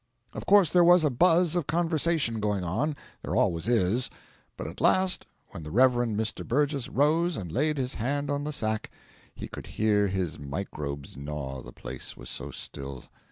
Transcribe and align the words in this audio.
Of 0.33 0.47
course 0.47 0.71
there 0.71 0.83
was 0.83 1.03
a 1.03 1.11
buzz 1.11 1.55
of 1.55 1.67
conversation 1.67 2.39
going 2.39 2.63
on 2.63 2.95
there 3.21 3.35
always 3.35 3.67
is; 3.67 4.09
but 4.57 4.65
at 4.65 4.81
last, 4.81 5.27
when 5.49 5.61
the 5.61 5.69
Rev. 5.69 5.91
Mr. 5.91 6.43
Burgess 6.43 6.89
rose 6.89 7.37
and 7.37 7.51
laid 7.51 7.77
his 7.77 7.93
hand 7.93 8.31
on 8.31 8.43
the 8.43 8.51
sack, 8.51 8.89
he 9.35 9.47
could 9.47 9.67
hear 9.77 10.07
his 10.07 10.39
microbes 10.39 11.15
gnaw, 11.17 11.61
the 11.61 11.71
place 11.71 12.17
was 12.17 12.31
so 12.31 12.49
still. 12.49 13.03